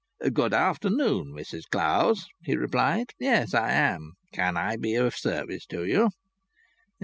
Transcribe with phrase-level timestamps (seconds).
[0.33, 3.13] "Good afternoon, Mrs Clowes," he replied.
[3.19, 4.13] "Yes, I am.
[4.33, 6.09] Can I be of service to you?"